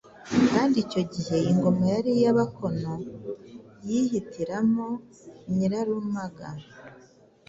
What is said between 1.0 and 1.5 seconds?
gihe